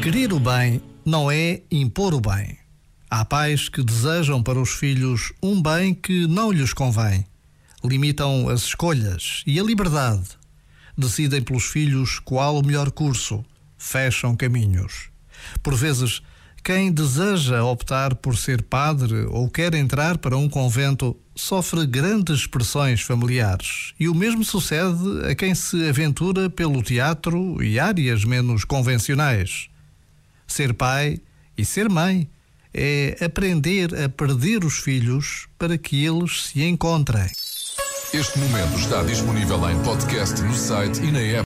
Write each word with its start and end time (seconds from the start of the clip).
Querer 0.00 0.32
o 0.32 0.38
bem 0.38 0.80
não 1.04 1.28
é 1.28 1.62
impor 1.72 2.14
o 2.14 2.20
bem. 2.20 2.56
Há 3.10 3.24
pais 3.24 3.68
que 3.68 3.82
desejam 3.82 4.40
para 4.40 4.60
os 4.60 4.70
filhos 4.70 5.32
um 5.42 5.60
bem 5.60 5.92
que 5.92 6.28
não 6.28 6.52
lhes 6.52 6.72
convém. 6.72 7.26
Limitam 7.82 8.48
as 8.48 8.62
escolhas 8.62 9.42
e 9.44 9.58
a 9.58 9.64
liberdade. 9.64 10.38
Decidem 10.96 11.42
pelos 11.42 11.64
filhos 11.64 12.20
qual 12.20 12.56
o 12.56 12.64
melhor 12.64 12.92
curso. 12.92 13.44
Fecham 13.76 14.36
caminhos. 14.36 15.10
Por 15.64 15.74
vezes, 15.74 16.22
quem 16.62 16.92
deseja 16.92 17.62
optar 17.64 18.14
por 18.14 18.36
ser 18.36 18.62
padre 18.62 19.26
ou 19.28 19.48
quer 19.48 19.74
entrar 19.74 20.18
para 20.18 20.36
um 20.36 20.48
convento 20.48 21.16
sofre 21.34 21.86
grandes 21.86 22.46
pressões 22.46 23.00
familiares. 23.00 23.94
E 23.98 24.08
o 24.08 24.14
mesmo 24.14 24.44
sucede 24.44 25.26
a 25.30 25.34
quem 25.34 25.54
se 25.54 25.88
aventura 25.88 26.50
pelo 26.50 26.82
teatro 26.82 27.62
e 27.62 27.80
áreas 27.80 28.24
menos 28.24 28.64
convencionais. 28.64 29.68
Ser 30.46 30.74
pai 30.74 31.20
e 31.56 31.64
ser 31.64 31.88
mãe 31.88 32.28
é 32.72 33.16
aprender 33.24 33.94
a 33.94 34.08
perder 34.08 34.64
os 34.64 34.78
filhos 34.78 35.48
para 35.58 35.76
que 35.76 36.04
eles 36.04 36.46
se 36.46 36.62
encontrem. 36.62 37.30
Este 38.12 38.38
momento 38.40 38.76
está 38.76 39.02
disponível 39.04 39.70
em 39.70 39.80
podcast 39.82 40.40
no 40.42 40.54
site 40.54 41.00
e 41.00 41.12
na 41.12 41.20
app. 41.20 41.38